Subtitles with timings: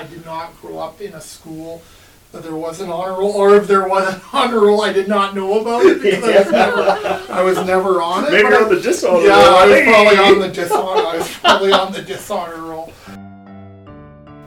[0.00, 1.82] I did not grow up in a school
[2.32, 5.08] that there was an honor roll, or if there was an honor roll, I did
[5.08, 8.30] not know about it because I was never, I was never on it.
[8.30, 9.56] Maybe you're I- on the dishonor Yeah, roll.
[9.58, 9.84] I was Hey!
[9.84, 11.06] probably on the dishonor.
[11.06, 12.90] I was probably on the dishonor roll.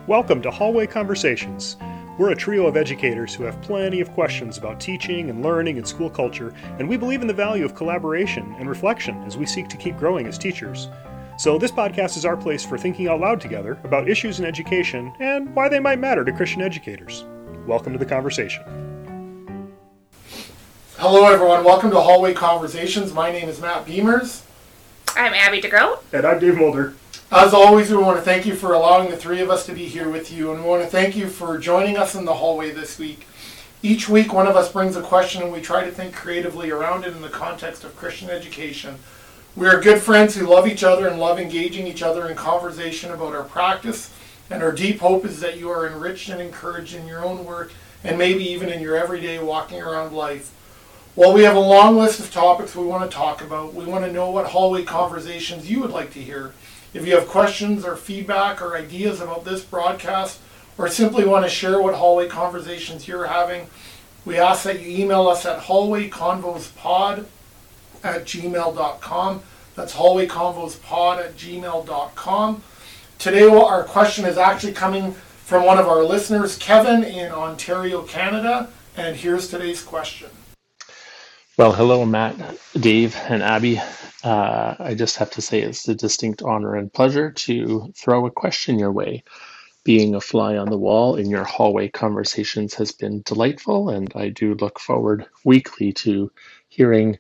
[0.07, 1.77] Welcome to Hallway Conversations.
[2.17, 5.87] We're a trio of educators who have plenty of questions about teaching and learning and
[5.87, 9.67] school culture, and we believe in the value of collaboration and reflection as we seek
[9.69, 10.87] to keep growing as teachers.
[11.43, 15.13] So, this podcast is our place for thinking out loud together about issues in education
[15.19, 17.25] and why they might matter to Christian educators.
[17.67, 18.63] Welcome to the conversation.
[20.95, 21.65] Hello, everyone.
[21.65, 23.11] Welcome to Hallway Conversations.
[23.11, 24.43] My name is Matt Beimers.
[25.17, 25.99] I'm Abby DeGroat.
[26.13, 26.93] And I'm Dave Mulder.
[27.29, 29.85] As always, we want to thank you for allowing the three of us to be
[29.85, 32.71] here with you, and we want to thank you for joining us in the hallway
[32.71, 33.27] this week.
[33.81, 37.03] Each week, one of us brings a question, and we try to think creatively around
[37.03, 38.97] it in the context of Christian education.
[39.55, 43.11] We are good friends who love each other and love engaging each other in conversation
[43.11, 44.11] about our practice,
[44.49, 47.71] and our deep hope is that you are enriched and encouraged in your own work,
[48.03, 50.51] and maybe even in your everyday walking around life.
[51.13, 54.03] While we have a long list of topics we want to talk about, we want
[54.05, 56.55] to know what hallway conversations you would like to hear.
[56.95, 60.39] If you have questions or feedback or ideas about this broadcast,
[60.79, 63.67] or simply want to share what hallway conversations you're having,
[64.25, 67.25] we ask that you email us at hallwayconvospod
[68.03, 69.43] at gmail.com.
[69.75, 72.63] That's hallwayconvospod at gmail.com.
[73.17, 78.69] Today, our question is actually coming from one of our listeners, Kevin in Ontario, Canada.
[78.95, 80.29] And here's today's question.
[81.57, 82.35] Well, hello, Matt,
[82.79, 83.79] Dave, and Abby.
[84.23, 88.31] Uh, I just have to say it's a distinct honor and pleasure to throw a
[88.31, 89.23] question your way.
[89.83, 94.29] Being a fly on the wall in your hallway conversations has been delightful, and I
[94.29, 96.31] do look forward weekly to
[96.69, 97.19] hearing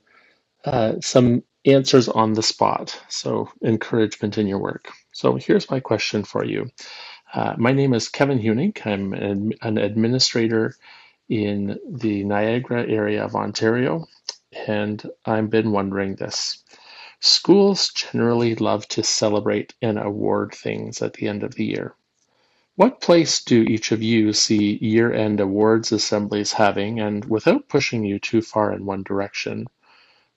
[0.65, 2.99] uh, some answers on the spot.
[3.09, 4.91] So, encouragement in your work.
[5.13, 6.69] So, here's my question for you.
[7.33, 8.85] Uh, my name is Kevin Hunig.
[8.85, 10.75] I'm an, an administrator
[11.29, 14.05] in the Niagara area of Ontario,
[14.67, 16.63] and I've been wondering this.
[17.21, 21.95] Schools generally love to celebrate and award things at the end of the year.
[22.75, 28.03] What place do each of you see year end awards assemblies having, and without pushing
[28.03, 29.67] you too far in one direction,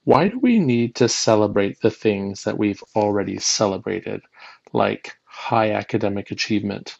[0.07, 4.21] why do we need to celebrate the things that we've already celebrated,
[4.71, 6.95] like high academic achievement,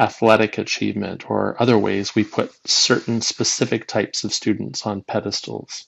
[0.00, 5.86] athletic achievement, or other ways we put certain specific types of students on pedestals?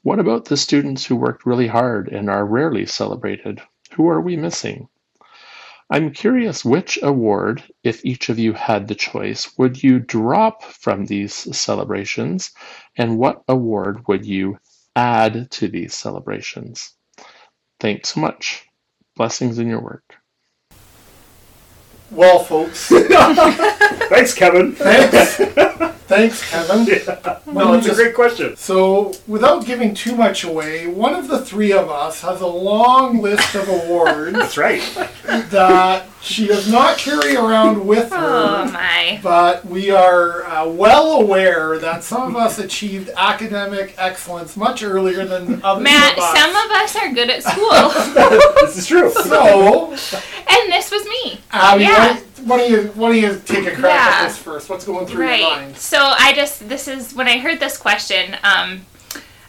[0.00, 3.60] What about the students who worked really hard and are rarely celebrated?
[3.92, 4.88] Who are we missing?
[5.90, 11.04] I'm curious which award, if each of you had the choice, would you drop from
[11.04, 12.52] these celebrations,
[12.96, 14.56] and what award would you
[14.96, 16.94] add to these celebrations?
[17.80, 18.64] Thanks so much.
[19.16, 20.04] Blessings in your work.
[22.10, 22.88] Well, folks,
[24.10, 24.72] Thanks, Kevin.
[24.72, 25.36] thanks.
[26.06, 26.84] thanks, Kevin.
[27.46, 28.56] No, it's a great question.
[28.56, 33.22] So, without giving too much away, one of the three of us has a long
[33.22, 34.82] list of awards That's right.
[35.50, 38.72] that she does not carry around with Oh her.
[38.72, 39.20] my.
[39.22, 45.24] But we are uh, well aware that some of us achieved academic excellence much earlier
[45.24, 46.38] than others Matt, of us.
[46.38, 48.50] some of us are good at school.
[48.66, 49.10] This is true.
[49.10, 51.40] so, and this was me.
[51.50, 52.20] Abby, Yeah.
[52.44, 54.16] why, don't you, why don't you take a crack Yeah.
[54.24, 54.68] at this first?
[54.68, 55.42] What's going through your Right.
[55.42, 55.76] mind?
[55.76, 58.84] So I just this is when I heard this question, um,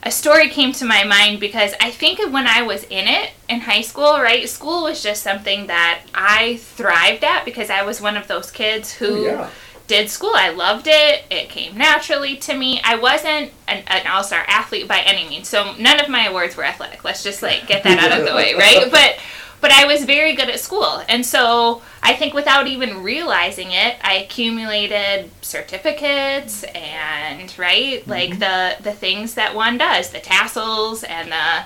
[0.03, 3.31] a story came to my mind because I think of when I was in it
[3.47, 4.47] in high school, right?
[4.49, 8.93] School was just something that I thrived at because I was one of those kids
[8.93, 9.49] who oh, yeah.
[9.85, 10.31] did school.
[10.33, 11.23] I loved it.
[11.29, 12.81] It came naturally to me.
[12.83, 15.47] I wasn't an, an all-star athlete by any means.
[15.47, 17.03] So none of my awards were athletic.
[17.03, 18.79] Let's just like get that out of the way, right?
[18.91, 19.19] But
[19.61, 21.01] but I was very good at school.
[21.07, 28.01] And so I think without even realizing it, I accumulated certificates and right?
[28.01, 28.09] Mm-hmm.
[28.09, 31.63] Like the the things that one does, the tassels and the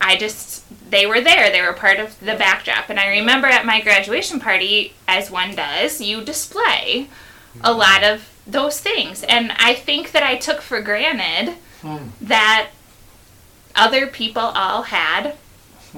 [0.00, 1.50] I just they were there.
[1.50, 2.90] They were part of the backdrop.
[2.90, 7.08] And I remember at my graduation party, as one does, you display
[7.62, 7.78] a mm-hmm.
[7.78, 9.22] lot of those things.
[9.24, 12.08] And I think that I took for granted hmm.
[12.20, 12.70] that
[13.74, 15.36] other people all had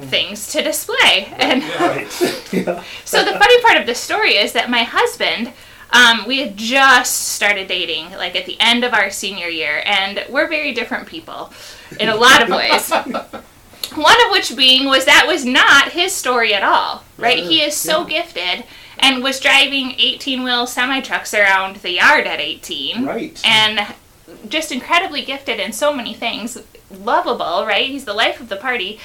[0.03, 1.33] things to display.
[1.37, 1.63] And
[2.53, 2.83] yeah.
[3.05, 5.53] so the funny part of the story is that my husband,
[5.91, 10.25] um, we had just started dating, like at the end of our senior year, and
[10.29, 11.53] we're very different people
[11.99, 12.91] in a lot of ways.
[13.95, 17.39] One of which being was that was not his story at all, right?
[17.39, 18.65] He is so gifted
[18.99, 23.41] and was driving 18 wheel semi trucks around the yard at 18 Right.
[23.47, 23.95] and
[24.49, 26.59] just incredibly gifted in so many things
[26.91, 27.89] lovable right?
[27.89, 29.01] He's the life of the party.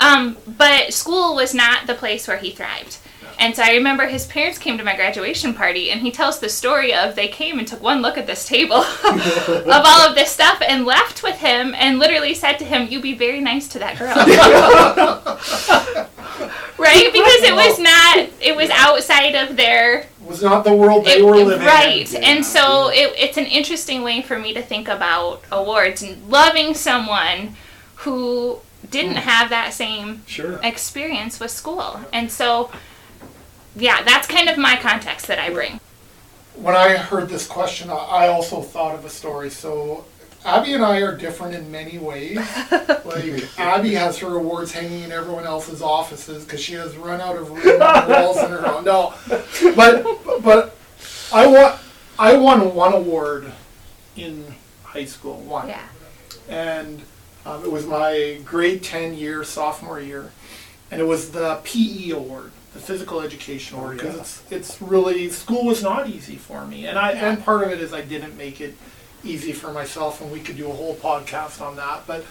[0.00, 2.98] Um, but school was not the place where he thrived.
[3.38, 6.48] And so I remember his parents came to my graduation party, and he tells the
[6.48, 10.30] story of they came and took one look at this table of all of this
[10.30, 13.78] stuff and left with him and literally said to him, "You be very nice to
[13.80, 14.14] that girl."
[16.78, 17.12] right?
[17.12, 21.24] Because it was not, it was outside of their was not the world they it-
[21.24, 21.66] were living in.
[21.66, 22.22] right in.
[22.24, 26.74] and so it, it's an interesting way for me to think about awards and loving
[26.74, 27.56] someone
[27.96, 28.58] who
[28.90, 29.28] didn't hmm.
[29.28, 30.58] have that same Sure.
[30.62, 32.70] experience with school and so
[33.76, 35.80] yeah that's kind of my context that i bring
[36.54, 39.48] When I heard this question, I- I also thought of a story.
[39.50, 40.04] So
[40.44, 42.36] Abby and I are different in many ways.
[43.04, 47.36] like Abby has her awards hanging in everyone else's offices because she has run out
[47.36, 48.84] of room on the walls in her own.
[48.84, 49.14] No,
[49.76, 50.76] but but
[51.32, 51.78] I won
[52.18, 53.52] I won one award
[54.16, 54.44] in
[54.84, 55.38] high school.
[55.40, 55.68] One.
[55.68, 55.86] yeah
[56.48, 57.02] and
[57.44, 60.30] um, it was my grade 10 year, sophomore year,
[60.90, 64.20] and it was the PE award, the physical education award, because yeah.
[64.20, 66.86] it's, it's really, school was not easy for me.
[66.86, 68.76] And I, and part of it is I didn't make it
[69.24, 72.24] easy for myself, and we could do a whole podcast on that, but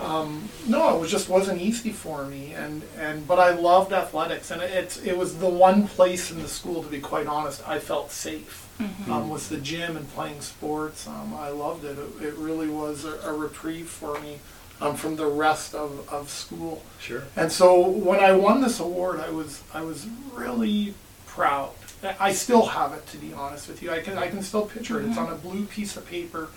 [0.00, 4.50] um, no, it was just wasn't easy for me, and, and but I loved athletics,
[4.50, 7.78] and it's it was the one place in the school, to be quite honest, I
[7.78, 8.62] felt safe.
[9.08, 11.06] Um, was the gym and playing sports.
[11.06, 11.96] Um, I loved it.
[11.96, 14.40] It, it really was a, a reprieve for me
[14.80, 16.82] um, from the rest of, of school.
[16.98, 17.22] Sure.
[17.36, 20.94] And so when I won this award, I was I was really
[21.26, 21.70] proud.
[22.06, 23.90] I- still have it, to be honest with you.
[23.90, 25.06] I can I can still picture it.
[25.06, 26.48] It's on a blue piece of paper,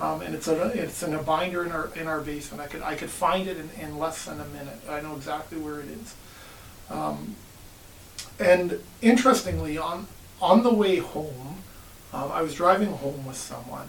[0.00, 2.62] um, and it's a it's in a binder in our in our basement.
[2.62, 4.78] I could I could find it in, in less than a minute.
[4.88, 6.14] I know exactly where it is.
[6.90, 7.36] Um,
[8.38, 10.06] and interestingly, on
[10.40, 11.58] on the way home,
[12.12, 13.88] um, I was driving home with someone,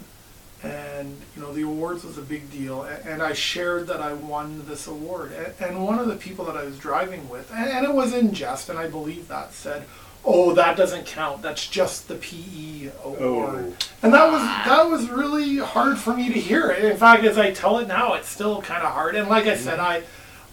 [0.63, 4.13] and you know the awards was a big deal, a- and I shared that I
[4.13, 7.69] won this award, A- and one of the people that I was driving with, and,
[7.69, 9.85] and it was in jest, and I believe that said,
[10.23, 11.41] "Oh, that doesn't count.
[11.41, 13.87] That's just the PE award." Oh.
[14.03, 16.71] And that was that was really hard for me to hear.
[16.71, 19.15] In fact, as I tell it now, it's still kind of hard.
[19.15, 20.03] And like I said, mm-hmm.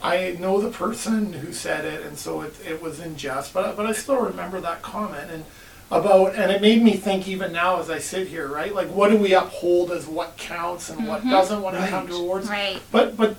[0.03, 3.53] I I know the person who said it, and so it, it was in jest.
[3.53, 5.45] But but I still remember that comment and
[5.91, 8.75] about and it made me think even now as I sit here, right?
[8.75, 11.31] Like what do we uphold as what counts and what mm-hmm.
[11.31, 12.49] doesn't when it comes to awards?
[12.49, 13.37] right But but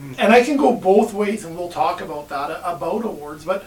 [0.00, 0.14] mm.
[0.18, 3.44] and I can go both ways, and we'll talk about that about awards.
[3.44, 3.64] But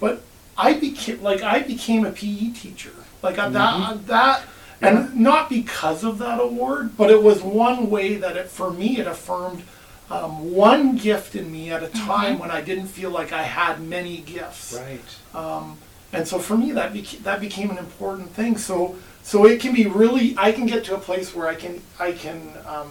[0.00, 0.22] but
[0.56, 2.92] I became like I became a PE teacher,
[3.22, 4.42] like uh, that that,
[4.80, 8.98] and not because of that award, but it was one way that it for me
[8.98, 9.62] it affirmed.
[10.10, 13.80] Um, one gift in me at a time when I didn't feel like I had
[13.80, 14.74] many gifts.
[14.74, 15.00] Right.
[16.12, 18.58] And so for me, that beca- that became an important thing.
[18.58, 20.34] So so it can be really.
[20.36, 22.90] I can get to a place where I can I can um,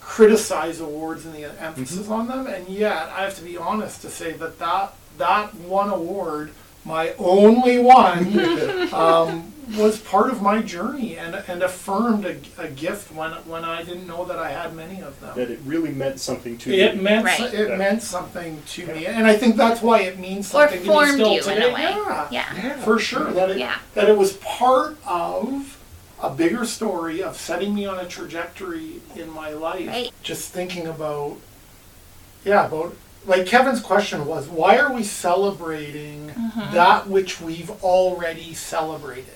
[0.00, 4.10] criticize awards and the emphasis on them, and yet I have to be honest to
[4.10, 6.52] say that that that one award,
[6.84, 9.48] my only one, um,
[9.78, 14.06] was part of my journey and and affirmed a, a gift when when I didn't
[14.08, 15.36] know that I had many of them.
[15.36, 17.00] That it really meant something to It you.
[17.02, 17.38] meant Right.
[17.38, 17.76] so- it Yeah.
[17.76, 20.92] meant something to me, and I think that's why it means or something to me
[20.92, 21.56] formed still you today.
[21.56, 23.32] in a way Yeah, yeah for sure.
[23.32, 23.76] That it Yeah.
[23.94, 25.78] that it was part of
[26.20, 29.86] a bigger story of setting me on a trajectory in my life.
[29.88, 30.10] Right.
[30.22, 31.36] Just thinking about,
[32.44, 32.94] yeah, about
[33.26, 36.74] like Kevin's question was, why are we celebrating Mm-hmm.
[36.74, 39.32] that which we've already celebrated?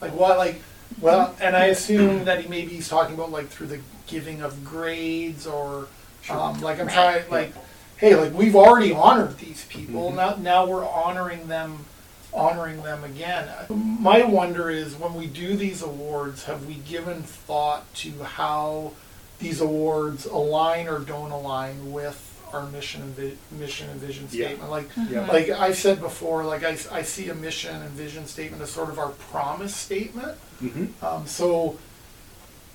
[0.00, 0.60] Like what, like,
[1.00, 4.64] well, and I assume that he maybe he's talking about like through the giving of
[4.64, 5.88] grades or,
[6.30, 7.52] um, like I'm trying, like,
[7.96, 10.12] hey, like we've already honored these people.
[10.12, 11.86] Now, now we're honoring them,
[12.34, 13.48] honoring them again.
[13.70, 18.92] My wonder is when we do these awards, have we given thought to how
[19.38, 24.46] these awards align or don't align with our mission and vi- mission and vision Yeah.
[24.48, 24.70] statement?
[24.70, 25.26] Like, Yeah.
[25.26, 28.88] like I've said before, like I, I see a mission and vision statement as sort
[28.90, 30.36] of our promise statement.
[30.60, 31.78] hmm Um, so,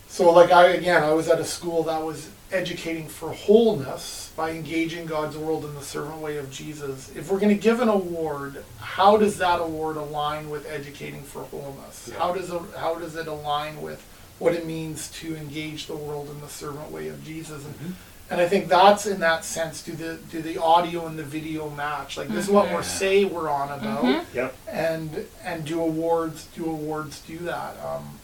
[0.10, 4.52] so like I again, I was at a school that was educating for wholeness by
[4.52, 7.12] engaging God's world in the servant way of Jesus.
[7.16, 11.42] If we're going to give an award, how does that award align with educating for
[11.44, 12.08] wholeness?
[12.10, 12.20] Yeah.
[12.20, 14.02] How does it, how does it align with
[14.40, 17.66] what it means to engage the world in the servant way of Jesus?
[17.66, 17.96] And,
[18.30, 19.82] and I think that's in that sense.
[19.82, 22.18] Do the do the audio and the video match?
[22.18, 24.56] Like this is what we're say we're on about Yep.
[24.70, 28.20] and and do awards do awards do that um,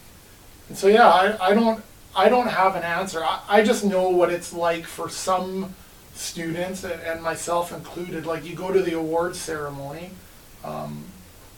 [0.70, 1.84] and so yeah I, I don't
[2.16, 5.74] I don't have an answer I, I just know what it's like for some
[6.16, 10.12] students and, and myself included like you go to the awards ceremony
[10.64, 11.06] um,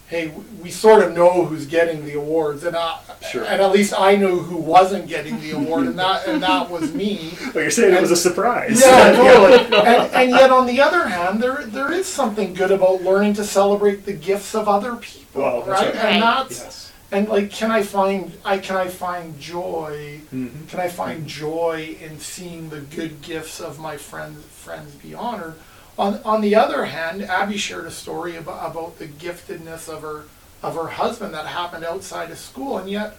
[0.08, 0.32] hey,
[0.62, 3.00] we sort of know who's getting the awards, and I,
[3.32, 3.44] Sure.
[3.44, 6.94] and at least I knew who wasn't getting the award, and that and that was
[6.94, 7.34] me.
[7.54, 8.80] But you're saying it was a surprise.
[8.82, 9.78] Yeah, totally.
[9.78, 13.44] And, and yet, on the other hand, there there is something good about learning to
[13.44, 15.96] celebrate the gifts of other people, Well, that's right?
[15.96, 16.06] right.
[16.14, 16.92] And that's Yes.
[17.12, 20.20] and like, can I find I can I find joy?
[20.34, 20.68] Mhm.
[20.70, 25.56] Can I find joy in seeing the good gifts of my friends friends be honored?
[25.98, 30.26] On on the other hand, Abby shared a story about about the giftedness of her
[30.62, 33.18] of her husband that happened outside of school, and yet,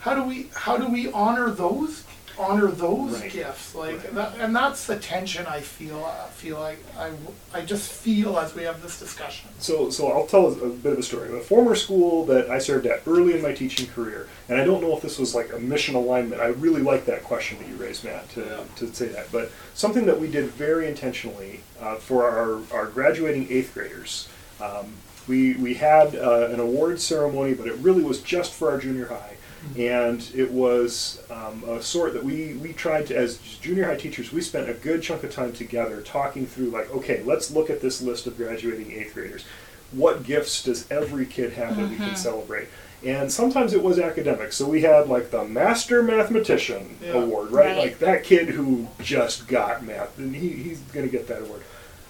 [0.00, 2.04] how do we how do we honor those
[2.38, 3.30] honor those Right.
[3.32, 3.74] gifts?
[3.74, 4.14] Like, Right.
[4.14, 6.04] that, and that's the tension I feel.
[6.04, 7.10] I feel like I
[7.52, 9.48] I just feel as we have this discussion.
[9.58, 11.36] So, so I'll tell a bit of a story.
[11.36, 14.80] A former school that I served at early in my teaching career, and I don't
[14.82, 16.40] know if this was like a mission alignment.
[16.40, 19.32] I really like that question that you raised, Matt, to, to say that.
[19.32, 24.28] But something that we did very intentionally uh, for our, our graduating eighth graders.
[24.60, 24.92] Um,
[25.26, 29.06] we, we had uh, an award ceremony, but it really was just for our junior
[29.08, 29.36] high.
[29.76, 34.32] And it was um, a sort that we, we tried to, as junior high teachers,
[34.32, 37.80] we spent a good chunk of time together talking through, like, okay, let's look at
[37.80, 39.44] this list of graduating eighth graders.
[39.92, 42.68] What gifts does every kid have that we can celebrate?
[43.04, 44.52] And sometimes it was academic.
[44.52, 47.12] So we had like the Master Mathematician Yeah.
[47.12, 47.66] Award, right?
[47.66, 47.78] Right.
[47.78, 51.62] Like that kid who just got math, and he, he's going to get that award.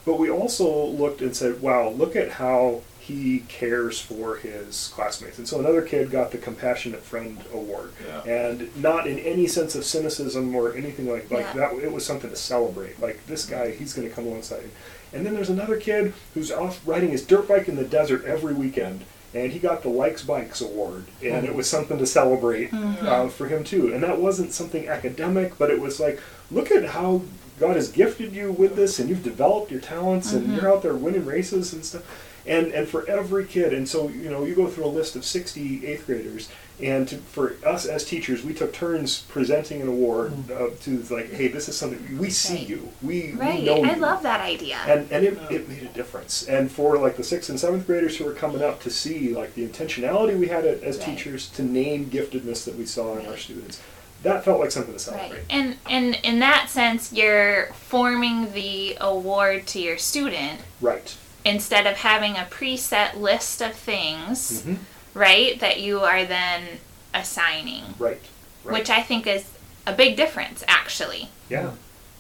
[0.06, 5.38] But we also looked and said, wow, look at how he cares for his classmates.
[5.38, 7.92] And so another kid got the Compassionate Friend Award.
[8.06, 8.22] Yeah.
[8.30, 11.70] And not in any sense of cynicism or anything like, like Yeah.
[11.70, 11.72] that.
[11.82, 13.00] It was something to celebrate.
[13.00, 14.72] Like this guy, he's going to come alongside him.
[15.14, 18.52] And then there's another kid who's off riding his dirt bike in the desert every
[18.52, 19.04] weekend.
[19.32, 23.46] And he got the Likes Bikes Award, and it was something to celebrate uh, for
[23.46, 23.92] him too.
[23.92, 26.18] And that wasn't something academic, but it was like,
[26.50, 27.20] look at how
[27.60, 30.94] God has gifted you with this, and you've developed your talents, and you're out there
[30.94, 32.02] winning races and stuff.
[32.48, 35.24] And and for every kid, and so you know, you go through a list of
[35.24, 36.48] 60 eighth graders,
[36.82, 41.30] and to, for us as teachers, we took turns presenting an award uh, to like,
[41.32, 43.58] hey, this is something we see you, we, Right.
[43.60, 44.00] we know I you.
[44.00, 44.76] love that idea.
[44.86, 46.46] And, and it, it made a difference.
[46.48, 49.54] And for like the sixth and seventh graders who were coming up to see like
[49.54, 51.04] the intentionality we had as Right.
[51.06, 53.80] teachers to name giftedness that we saw in our students,
[54.22, 55.30] that felt like something to celebrate.
[55.30, 55.50] Right.
[55.50, 55.76] celebrate.
[55.90, 61.16] And and in that sense you're forming the award to your student Right.
[61.44, 64.78] Instead of having a preset list of things, Mhm.
[65.14, 66.80] right, that you are then
[67.14, 67.94] assigning.
[67.98, 68.20] Right.
[68.64, 68.72] Right.
[68.78, 69.44] Which I think is
[69.86, 71.30] a big difference actually.
[71.48, 71.70] yeah.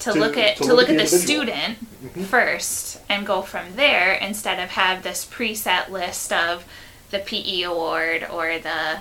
[0.00, 1.78] To, To- look at to to, look look at the the student
[2.16, 2.24] Mhm.
[2.26, 6.64] first and go from there instead of have this preset list of
[7.10, 8.98] the PE award or the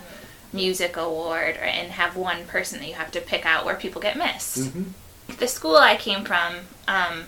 [0.52, 4.02] music award or, and have one person that you have to pick out where people
[4.02, 4.58] get missed.
[4.58, 4.86] Mhm.
[5.38, 7.28] The school I came from um,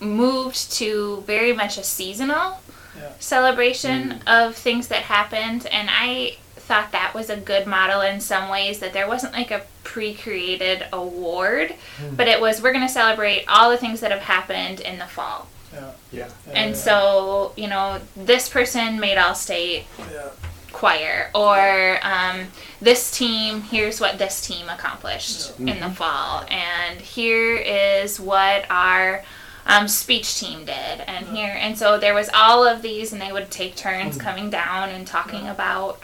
[0.00, 2.60] moved to very much a seasonal
[2.96, 3.12] Yeah.
[3.18, 4.46] celebration mm.
[4.46, 6.36] of things that happened and I
[6.70, 10.86] thought that was a good model in some ways that there wasn't like a pre-created
[10.92, 12.14] award hmm.
[12.14, 15.04] but it was we're going to celebrate all the things that have happened in the
[15.04, 15.90] fall Yeah.
[16.12, 16.28] Yeah.
[16.54, 20.28] and so you know this person made all state Yeah.
[20.70, 22.46] choir or um,
[22.80, 25.90] this team here's what this team accomplished in the mm-hmm.
[25.94, 29.24] fall and here is what our
[29.66, 33.32] um, speech team did and here and so there was all of these and they
[33.32, 36.00] would take turns coming down and talking about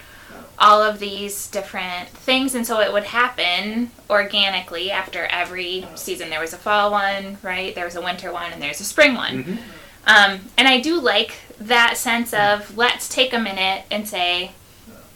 [0.59, 6.31] all of these different things and so it would happen organically after every season.
[6.31, 7.75] There was a fall one right?
[7.75, 9.59] There was a winter one and there's a spring one.
[10.07, 14.53] Um, and i do like that sense of let's take a minute and say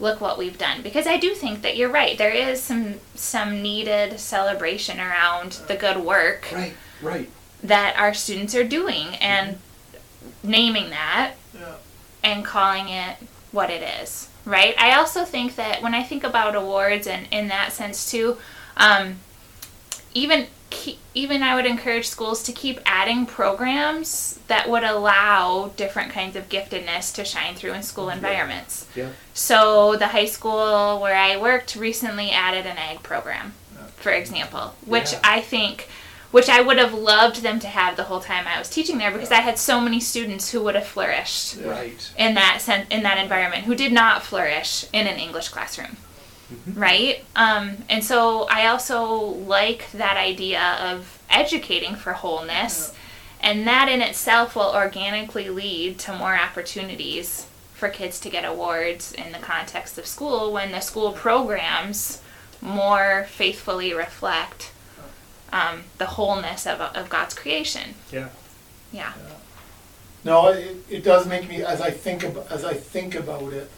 [0.01, 0.83] look what we've done.
[0.83, 2.19] Because i do think that you're right.
[2.19, 6.75] There is some some needed celebration around the good work Right.
[7.01, 7.31] Right.
[7.63, 9.59] That our students are doing and
[10.43, 11.75] naming that Yeah.
[12.23, 13.17] and calling it
[13.53, 17.49] what it is right i also think that when i think about awards and in
[17.49, 18.37] that sense too
[18.77, 19.17] um,
[20.15, 20.47] even
[21.15, 26.49] even i would encourage schools to keep adding programs that would allow different kinds of
[26.49, 29.09] giftedness to shine through in school environments Yeah.
[29.35, 33.53] so the high school where I worked recently added an ag program,
[33.97, 35.21] for example, which Yeah.
[35.25, 35.89] I think,
[36.31, 39.11] which I would have loved them to have the whole time I was teaching there
[39.11, 42.11] because I had so many students who would have flourished Right.
[42.17, 45.97] in that sen- in that environment who did not flourish in an English classroom.
[46.75, 47.25] Right?
[47.37, 52.93] Um, and so I also like that idea of educating for wholeness,
[53.41, 59.13] and that in itself will organically lead to more opportunities for kids to get awards
[59.13, 62.21] in the context of school when the school programs
[62.61, 64.71] more faithfully reflect
[65.53, 67.95] um, the wholeness of, of God's creation.
[68.13, 68.29] Yeah.
[68.93, 69.13] Yeah.
[70.25, 73.71] No, it, it does make me, as I think ab- as I think about it,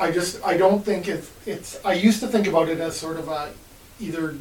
[0.00, 3.16] I just, I don't think it's, it's, I used to think about it as sort
[3.18, 3.52] of a
[4.00, 4.36] either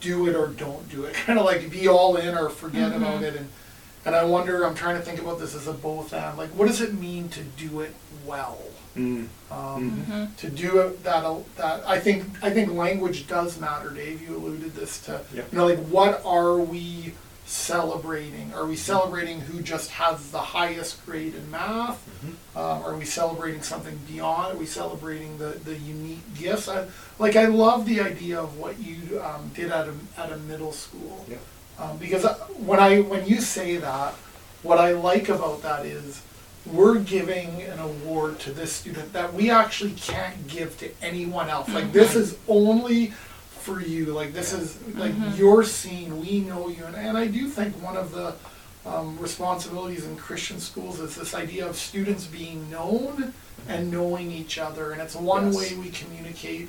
[0.00, 3.22] do it or don't do it, kind of like be all in or forget about
[3.22, 3.36] it.
[3.36, 3.48] And,
[4.04, 6.68] and I wonder, I'm trying to think about this as a both and, like, what
[6.68, 7.94] does it mean to do it
[8.26, 8.58] well?
[8.96, 9.28] Mm.
[9.50, 11.22] Um, To do it, that,
[11.56, 15.52] that, I think, I think language does matter, Dave, you alluded this to, Yep.
[15.52, 17.14] you know, like, what are we
[17.46, 18.52] celebrating?
[18.54, 22.00] Are we celebrating who just has the highest grade in math?
[22.56, 24.56] Um, are we celebrating something beyond?
[24.56, 26.68] Are we celebrating the, the unique gifts?
[26.68, 26.86] I,
[27.18, 30.72] like, I love the idea of what you um, did at a, at a middle
[30.72, 31.26] school.
[31.28, 31.36] Yeah.
[31.80, 32.24] Um, because
[32.58, 34.12] when I when you say that,
[34.62, 36.22] what I like about that is
[36.66, 41.68] we're giving an award to this student that we actually can't give to anyone else.
[41.70, 43.06] Like this is only
[43.60, 44.06] for you.
[44.06, 46.20] Like this is like you're seen.
[46.20, 48.34] We know you, and, and I do think one of the
[48.84, 53.32] um, responsibilities in Christian schools is this idea of students being known
[53.68, 55.56] and knowing each other, and it's one Yes.
[55.56, 56.68] way we communicate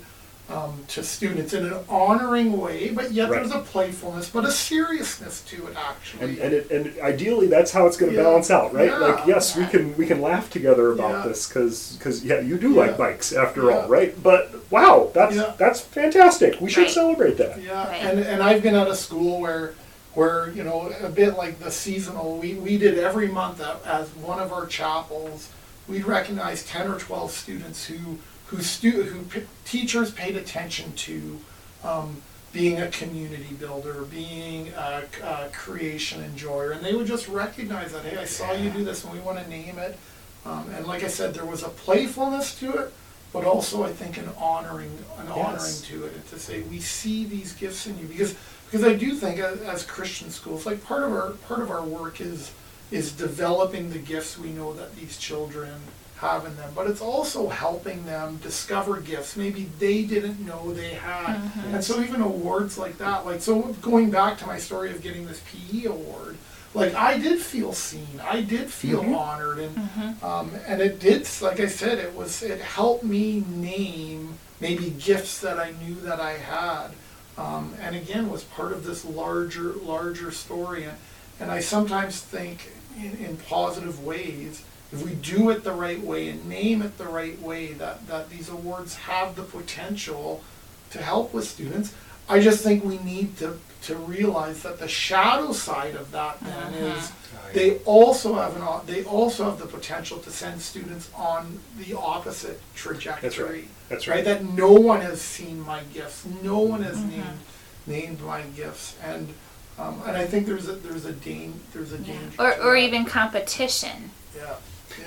[0.51, 3.39] um, to students in an honoring way, but yet Right.
[3.39, 6.23] there's a playfulness, but a seriousness to it actually.
[6.31, 8.23] And and, it, and ideally, that's how it's going to Yeah.
[8.23, 8.89] balance out, right?
[8.89, 8.97] Yeah.
[8.97, 11.27] Like, yes, we can we can laugh together about Yeah.
[11.29, 12.81] this because because yeah, you do Yeah.
[12.81, 13.77] like bikes after Yeah.
[13.83, 14.21] all, right?
[14.21, 15.53] But wow, that's Yeah.
[15.57, 16.59] that's fantastic.
[16.59, 16.91] We should Right.
[16.91, 17.61] celebrate that.
[17.61, 18.01] Yeah, Right.
[18.03, 19.73] and, and I've been at a school where,
[20.13, 24.09] where, you know, a bit like the seasonal, we, we did every month at- as
[24.09, 25.47] one of our chapels,
[25.87, 28.17] we'd recognize ten or twelve students who,
[28.51, 31.39] who stu, who p- teachers paid attention to,
[31.83, 32.21] um,
[32.53, 38.17] being a community builder, being a creation enjoyer, and they would just recognize that, hey,
[38.17, 39.97] I saw you do this and we wanna name it.
[40.45, 42.93] Um, and like I said, there was a playfulness to it,
[43.31, 47.23] but also I think an honoring, an honoring to it, and to say we see
[47.23, 51.03] these gifts in you because because I do think as, as Christian schools, like part
[51.03, 52.51] of our part of our work is
[52.89, 55.71] is developing the gifts we know that these children
[56.21, 60.93] have in them, but it's also helping them discover gifts maybe they didn't know they
[60.93, 61.41] had,
[61.73, 65.25] and so even awards like that, like so going back to my story of getting
[65.25, 66.37] this PE award.
[66.73, 71.27] Like I did feel seen, I did feel honored, and um, and it did.
[71.41, 76.19] Like I said, it was it helped me name maybe gifts that I knew that
[76.21, 76.89] I had,
[77.37, 80.83] um, and again was part of this larger larger story.
[80.85, 80.97] And
[81.41, 86.29] and I sometimes think in, in positive ways, if we do it the right way
[86.29, 90.43] and name it the right way, that that these awards have the potential
[90.91, 91.93] to help with students.
[92.29, 96.73] I just think we need to, to realize that the shadow side of that then
[96.73, 97.11] is
[97.53, 101.97] they also have an o- they also have the potential to send students on the
[101.97, 103.29] opposite trajectory.
[103.29, 103.67] That's Right?
[103.89, 104.23] That's right.
[104.23, 106.25] That no one has seen my gifts.
[106.41, 107.39] No one has named
[107.87, 108.95] named my gifts.
[109.03, 109.33] And
[109.79, 112.35] um, and I think there's a there's a dan- there's a danger.
[112.39, 112.79] Or, to or that.
[112.79, 114.55] even competition yeah.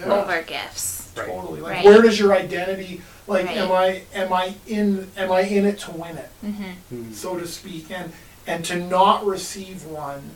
[0.01, 0.13] Yeah.
[0.13, 1.11] over gifts.
[1.17, 1.27] Right.
[1.29, 1.61] Totally.
[1.61, 1.85] Like Right.
[1.85, 5.91] where does your identity like am I am I in am I in it to
[5.93, 6.31] win it?
[6.41, 8.13] hmm so to speak, and
[8.47, 10.31] and to not receive one,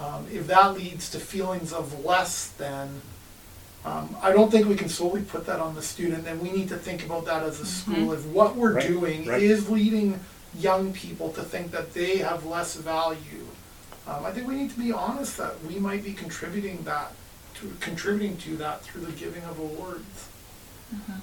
[0.00, 3.02] um, if that leads to feelings of less than,
[3.84, 6.26] um, I don't think we can solely put that on the student.
[6.26, 8.12] And we need to think about that as a school.
[8.14, 9.42] If what we're Right, doing right.
[9.42, 10.18] is leading
[10.58, 13.44] young people to think that they have less value,
[14.06, 17.12] um, I think we need to be honest that we might be contributing that
[17.62, 20.28] to contributing to that through the giving of awards.
[20.94, 21.20] Mm-hmm.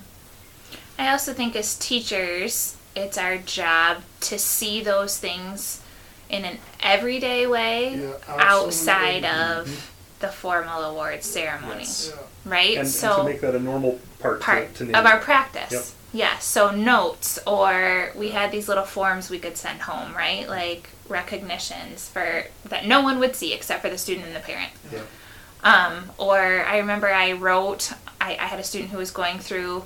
[0.97, 5.81] I also think as teachers, it's our job to see those things
[6.29, 9.61] in an everyday way Yeah, outside absolutely.
[9.61, 10.19] of mm-hmm.
[10.19, 12.13] the formal awards ceremony, Yes.
[12.15, 12.51] Yeah.
[12.51, 12.77] right?
[12.77, 15.71] And, so and to make that a normal part, part to, to of our practice.
[15.71, 15.83] Yep.
[16.11, 20.49] Yeah, so notes or we had these little forms we could send home, right?
[20.49, 24.71] Like recognitions for that no one would see except for the student and the parent.
[24.91, 25.01] Yeah.
[25.63, 27.91] Um, or I remember I wrote,
[28.21, 29.83] I, I had a student who was going through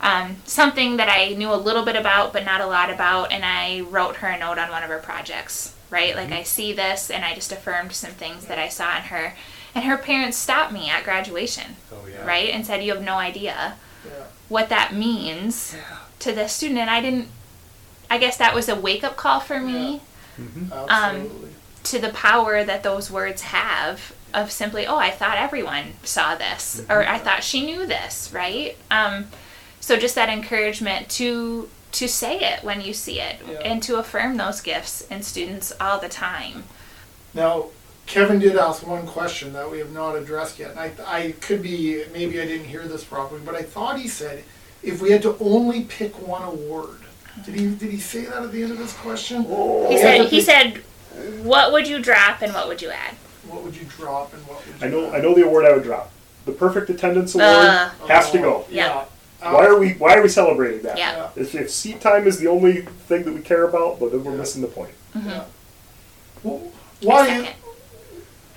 [0.00, 3.42] um, something that I knew a little bit about, but not a lot about, and
[3.44, 6.14] I wrote her a note on one of her projects, right?
[6.14, 9.32] Like, I see this, and I just affirmed some things that I saw in her.
[9.74, 12.26] And her parents stopped me at graduation, Oh yeah.
[12.26, 12.50] right?
[12.50, 14.24] And said, You have no idea Yeah.
[14.48, 15.74] what that means
[16.18, 16.80] to this student.
[16.80, 17.28] And I didn't,
[18.10, 20.02] I guess that was a wake up call for me
[20.38, 20.72] Mm-hmm.
[20.72, 21.50] Absolutely.
[21.84, 26.82] to the power that those words have of simply, oh, I thought everyone saw this,
[26.90, 28.76] or I thought she knew this, right?
[28.90, 29.28] Um,
[29.80, 33.58] so just that encouragement to to say it when you see it, Yeah.
[33.60, 36.64] and to affirm those gifts in students all the time.
[37.32, 37.66] Now,
[38.06, 41.62] Kevin did ask one question that we have not addressed yet, and I, I could
[41.62, 44.42] be, maybe I didn't hear this properly, but I thought he said
[44.82, 46.98] if we had to only pick one award.
[47.44, 49.42] Did he, did he say that at the end of his question?
[49.88, 50.78] He said, he said,
[51.42, 53.14] what would you drop and what would you add?
[53.48, 55.08] What would you drop and what would you I know.
[55.08, 55.14] add?
[55.16, 56.10] I know the award I would drop.
[56.46, 58.66] The perfect attendance award Uh, has to go.
[58.70, 59.04] Yeah.
[59.40, 59.92] Why are we?
[59.92, 60.96] Why are we celebrating that?
[60.96, 61.28] Yeah.
[61.36, 64.32] If, if seat time is the only thing that we care about, but then we're
[64.32, 64.38] Yeah.
[64.38, 64.90] missing the point.
[65.14, 65.44] Yeah.
[66.42, 66.62] Well,
[67.02, 67.26] why?
[67.26, 67.54] Second.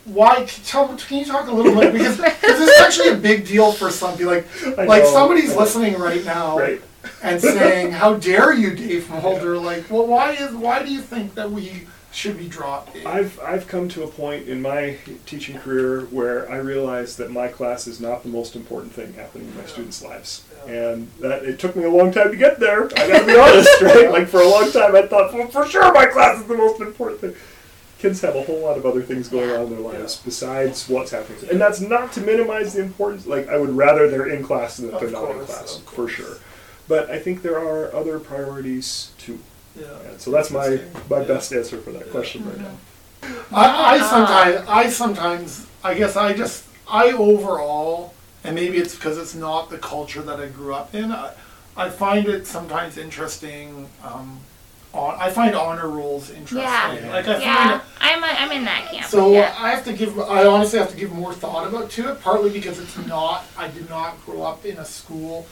[0.05, 0.45] Why?
[0.65, 0.95] Tell.
[0.95, 4.15] Can you talk a little bit because because it's actually a big deal for some
[4.17, 4.31] people.
[4.33, 4.47] Like
[4.77, 5.11] I like know.
[5.11, 6.81] somebody's listening right now Right.
[7.21, 11.35] and saying, "How dare you, Dave Mulder?" Like, well, why is why do you think
[11.35, 11.87] that we
[12.17, 12.97] should be dropped?
[13.05, 17.47] I've I've come to a point in my teaching career where I realize that my
[17.47, 21.59] class is not the most important thing happening in my students' lives, and that it
[21.59, 22.85] took me a long time to get there.
[22.85, 24.09] I gotta be honest, right?
[24.09, 26.81] Like for a long time, I thought, well, for sure, my class is the most
[26.81, 27.35] important thing.
[27.99, 31.11] Kids have a whole lot of other things going on in their lives besides what's
[31.11, 33.27] happening, and that's not to minimize the importance.
[33.27, 36.07] Like I would rather they're in class than that they're Of not in class, for
[36.07, 36.37] sure.
[36.87, 39.39] But I think there are other priorities too.
[39.79, 39.87] Yeah.
[40.17, 41.23] So that's my my Yeah.
[41.27, 42.71] best answer for that question right now.
[43.51, 48.13] I, I sometimes, I sometimes, I guess I just, I overall,
[48.43, 51.11] and maybe it's because it's not the culture that I grew up in.
[51.11, 51.33] I,
[51.75, 53.89] I find it sometimes interesting.
[54.03, 54.39] Um,
[54.93, 56.61] on, I find honor rolls interesting.
[56.61, 57.09] Yeah.
[57.11, 59.05] Like I find Yeah, I'm, a, I'm in that camp.
[59.05, 59.53] So yeah.
[59.59, 60.17] I have to give.
[60.19, 62.21] I honestly have to give more thought about to it.
[62.21, 63.45] Partly because it's not.
[63.57, 65.45] I did not grow up in a school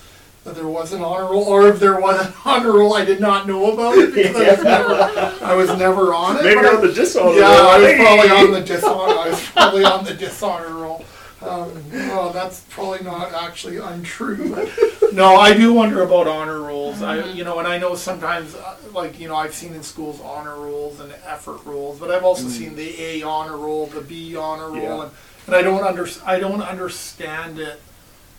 [0.45, 3.19] that there was an honor roll, or if there was an honor roll, I did
[3.19, 5.43] not know about it because I was never.
[5.43, 6.43] I was never on it.
[6.43, 7.67] Maybe but I- on the dishonor yeah, roll.
[7.67, 9.19] I was probably on the dishonor.
[9.19, 11.03] I was probably on the dishonor roll.
[11.41, 14.67] Um, well, that's probably not actually untrue.
[15.13, 17.01] No, I do wonder about honor rolls.
[17.01, 20.19] I, you know, and I know sometimes, uh, like you know, I've seen in schools
[20.19, 24.35] honor rolls and effort rolls, but I've also seen the A honor roll, the B
[24.35, 25.01] honor roll, Yeah.
[25.03, 25.11] and,
[25.47, 27.79] and I don't under, I don't understand it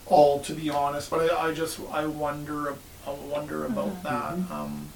[0.06, 1.10] all to be honest.
[1.10, 2.74] But I, I just I wonder,
[3.06, 3.72] I wonder uh-huh.
[3.72, 4.34] about that.
[4.34, 4.52] Mm-hmm.
[4.52, 4.88] Um,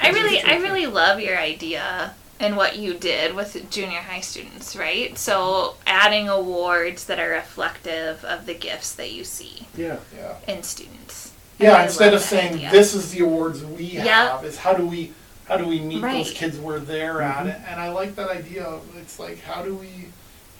[0.00, 4.76] I really, I really love your idea and what you did with junior high students,
[4.76, 5.16] right?
[5.16, 9.98] So adding awards that are reflective of the gifts that you see Yeah.
[10.16, 10.36] yeah.
[10.48, 11.32] in students.
[11.58, 12.70] Yeah, I instead love of that saying idea.
[12.70, 14.02] this is the awards we Yeah.
[14.36, 15.12] have, is how do we
[15.46, 16.24] how do we meet Right.
[16.24, 17.46] those kids where they're at?
[17.46, 17.66] Mm-hmm.
[17.70, 18.64] And I like that idea.
[18.64, 20.08] Of, it's like how do we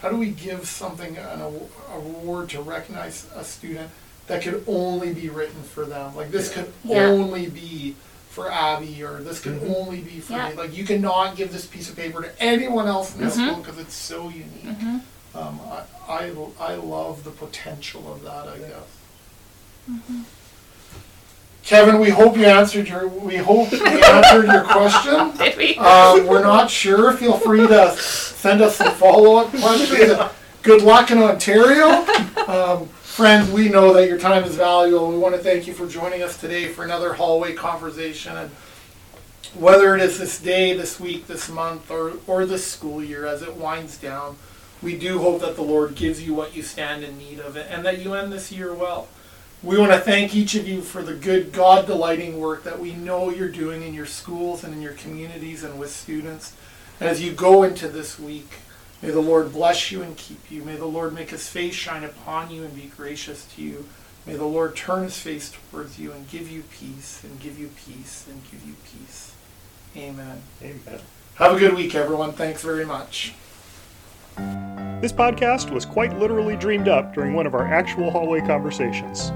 [0.04, 3.90] how do we give something an aw- award to recognize a student
[4.26, 6.14] that could only be written for them?
[6.14, 7.06] Like this could Yeah.
[7.06, 7.96] only be
[8.28, 9.74] for Abby, or this could Mhm.
[9.74, 10.50] only be for Yeah.
[10.50, 10.56] me.
[10.56, 13.32] Like you cannot give this piece of paper to anyone else in the Mhm.
[13.32, 14.64] school because it's so unique.
[14.78, 15.00] Mhm.
[15.34, 15.80] Um, I,
[16.12, 18.46] I I love the potential of that.
[18.46, 18.90] I guess.
[21.64, 23.08] Kevin, we hope you answered your.
[23.08, 25.34] We hope we answered your question.
[25.38, 25.76] Did we?
[25.76, 27.14] Um, we're not sure.
[27.14, 30.12] Feel free to send us some follow-up questions.
[30.62, 32.04] Good luck in Ontario,
[32.48, 33.50] um, friends.
[33.50, 35.08] We know that your time is valuable.
[35.08, 38.36] We want to thank you for joining us today for another hallway conversation.
[38.36, 38.50] And
[39.54, 43.40] whether it is this day, this week, this month, or or this school year as
[43.40, 44.36] it winds down,
[44.82, 47.86] we do hope that the Lord gives you what you stand in need of, and
[47.86, 49.08] that you end this year well.
[49.64, 52.92] We want to thank each of you for the good, God delighting work that we
[52.92, 56.54] know you're doing in your schools and in your communities and with students.
[57.00, 58.58] And as you go into this week,
[59.00, 60.62] may the Lord bless you and keep you.
[60.62, 63.88] May the Lord make his face shine upon you and be gracious to you.
[64.26, 67.70] May the Lord turn his face towards you and give you peace, and give you
[67.86, 69.34] peace, and give you peace.
[69.96, 70.42] Amen.
[70.62, 71.00] Amen.
[71.36, 72.32] Have a good week, everyone.
[72.32, 73.32] Thanks very much.
[74.36, 79.30] This podcast was quite literally dreamed up during one of our actual hallway conversations.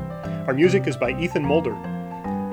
[0.46, 1.74] Our music is by Ethan Mulder.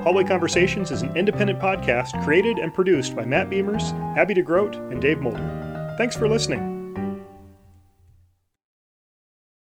[0.02, 5.02] Hallway Conversations is an independent podcast created and produced by Matt Beimers, Abby DeGroat, and
[5.02, 5.94] Dave Mulder.
[5.98, 6.75] Thanks for listening.